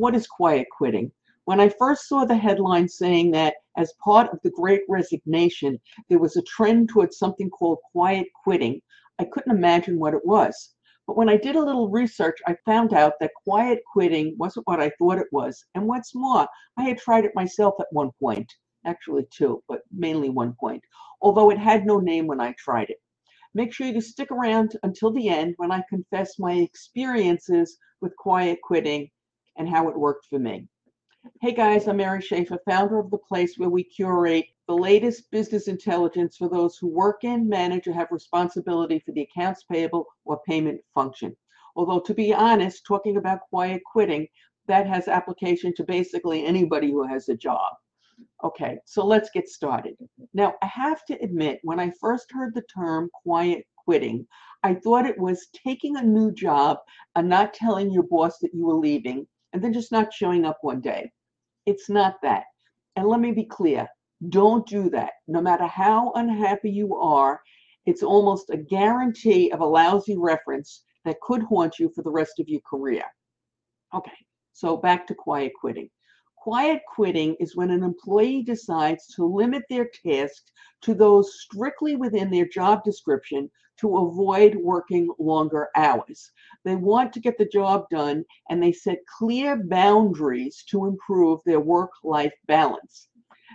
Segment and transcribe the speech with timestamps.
[0.00, 1.12] What is quiet quitting?
[1.44, 6.18] When I first saw the headline saying that as part of the great resignation, there
[6.18, 8.80] was a trend towards something called quiet quitting,
[9.18, 10.74] I couldn't imagine what it was.
[11.06, 14.80] But when I did a little research, I found out that quiet quitting wasn't what
[14.80, 15.62] I thought it was.
[15.74, 16.48] And what's more,
[16.78, 18.50] I had tried it myself at one point,
[18.86, 20.82] actually two, but mainly one point,
[21.20, 23.02] although it had no name when I tried it.
[23.52, 28.60] Make sure you stick around until the end when I confess my experiences with quiet
[28.62, 29.10] quitting
[29.60, 30.66] and how it worked for me.
[31.42, 35.68] Hey guys, I'm Mary Schaeffer, founder of the place where we curate the latest business
[35.68, 40.40] intelligence for those who work in, manage, or have responsibility for the accounts payable or
[40.48, 41.36] payment function.
[41.76, 44.26] Although, to be honest, talking about quiet quitting,
[44.66, 47.74] that has application to basically anybody who has a job.
[48.42, 49.94] Okay, so let's get started.
[50.32, 54.26] Now, I have to admit, when I first heard the term quiet quitting,
[54.62, 56.78] I thought it was taking a new job
[57.14, 60.58] and not telling your boss that you were leaving and then just not showing up
[60.62, 61.10] one day.
[61.66, 62.44] It's not that.
[62.96, 63.88] And let me be clear
[64.28, 65.12] don't do that.
[65.28, 67.40] No matter how unhappy you are,
[67.86, 72.38] it's almost a guarantee of a lousy reference that could haunt you for the rest
[72.38, 73.04] of your career.
[73.94, 74.12] Okay,
[74.52, 75.88] so back to quiet quitting.
[76.40, 82.30] Quiet quitting is when an employee decides to limit their tasks to those strictly within
[82.30, 86.32] their job description to avoid working longer hours.
[86.64, 91.60] They want to get the job done and they set clear boundaries to improve their
[91.60, 93.08] work life balance.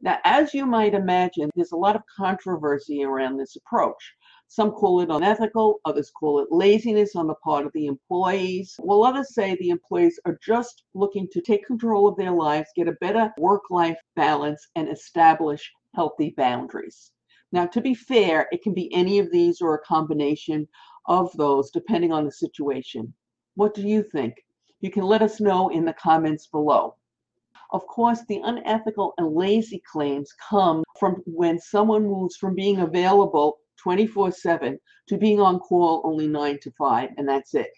[0.00, 4.14] Now, as you might imagine, there's a lot of controversy around this approach.
[4.52, 9.04] Some call it unethical, others call it laziness on the part of the employees, while
[9.04, 12.96] others say the employees are just looking to take control of their lives, get a
[13.00, 17.12] better work life balance, and establish healthy boundaries.
[17.52, 20.66] Now, to be fair, it can be any of these or a combination
[21.06, 23.14] of those depending on the situation.
[23.54, 24.34] What do you think?
[24.80, 26.96] You can let us know in the comments below.
[27.70, 33.60] Of course, the unethical and lazy claims come from when someone moves from being available
[33.82, 37.70] 24 7 to being on call only 9 to 5, and that's it.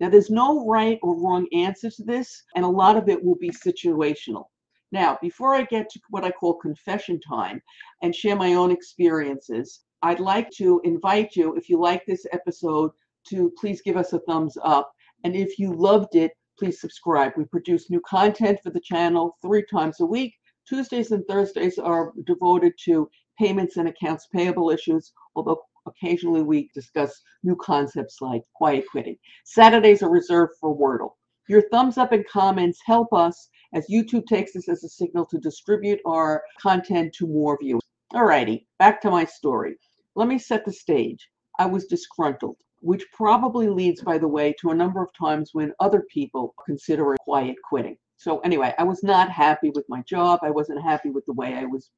[0.00, 3.36] Now, there's no right or wrong answer to this, and a lot of it will
[3.36, 4.46] be situational.
[4.92, 7.60] Now, before I get to what I call confession time
[8.02, 12.90] and share my own experiences, I'd like to invite you, if you like this episode,
[13.28, 14.92] to please give us a thumbs up.
[15.24, 17.32] And if you loved it, please subscribe.
[17.36, 20.34] We produce new content for the channel three times a week.
[20.68, 23.08] Tuesdays and Thursdays are devoted to
[23.38, 29.16] payments and accounts payable issues, although occasionally we discuss new concepts like quiet quitting.
[29.44, 31.12] Saturdays are reserved for Wordle.
[31.48, 35.38] Your thumbs up and comments help us as YouTube takes this as a signal to
[35.38, 37.82] distribute our content to more viewers.
[38.14, 39.76] Alrighty, back to my story.
[40.14, 41.28] Let me set the stage.
[41.58, 45.72] I was disgruntled, which probably leads, by the way, to a number of times when
[45.80, 47.96] other people consider quiet quitting.
[48.16, 50.40] So anyway, I was not happy with my job.
[50.42, 51.90] I wasn't happy with the way I was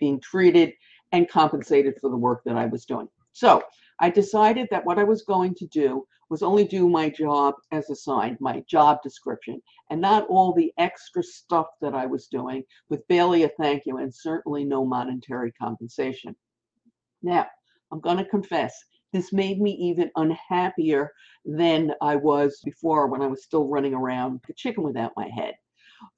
[0.00, 0.72] being treated
[1.12, 3.08] and compensated for the work that I was doing.
[3.32, 3.62] So
[4.00, 7.88] I decided that what I was going to do was only do my job as
[7.90, 13.06] assigned, my job description, and not all the extra stuff that I was doing with
[13.08, 16.36] barely a thank you and certainly no monetary compensation.
[17.22, 17.46] Now,
[17.90, 18.78] I'm going to confess,
[19.12, 21.12] this made me even unhappier
[21.44, 25.54] than I was before when I was still running around the chicken without my head.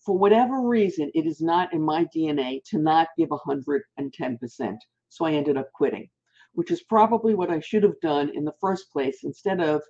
[0.05, 4.79] For whatever reason, it is not in my DNA to not give 110%.
[5.09, 6.09] So I ended up quitting,
[6.53, 9.83] which is probably what I should have done in the first place instead of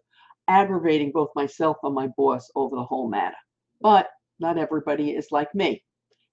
[0.49, 3.37] aggravating both myself and my boss over the whole matter.
[3.81, 5.83] But not everybody is like me.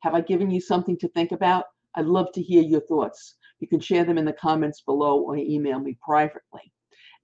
[0.02, 1.66] Have I given you something to think about?
[1.96, 3.36] I'd love to hear your thoughts.
[3.60, 6.72] You can share them in the comments below or email me privately.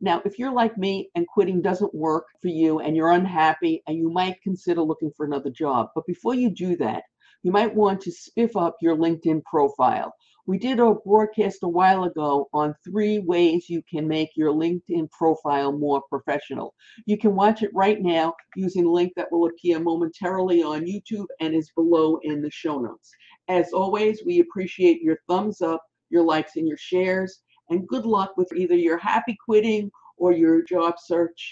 [0.01, 3.97] Now, if you're like me and quitting doesn't work for you and you're unhappy and
[3.97, 7.03] you might consider looking for another job, but before you do that,
[7.43, 10.13] you might want to spiff up your LinkedIn profile.
[10.45, 15.09] We did a broadcast a while ago on three ways you can make your LinkedIn
[15.11, 16.73] profile more professional.
[17.05, 21.27] You can watch it right now using the link that will appear momentarily on YouTube
[21.39, 23.09] and is below in the show notes.
[23.47, 25.81] As always, we appreciate your thumbs up,
[26.13, 30.61] your likes, and your shares and good luck with either your happy quitting or your
[30.63, 31.51] job search.